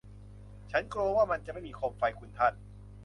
[0.71, 2.53] ฉันกลัวว่ามันจะไม่มีโคมไฟ คุณท่าน